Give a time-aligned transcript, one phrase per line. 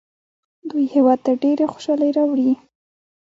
[0.69, 2.51] دوی هیواد ته ډېرې خوشحالۍ راوړي.